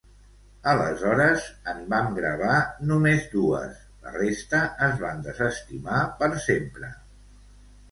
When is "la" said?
4.07-4.15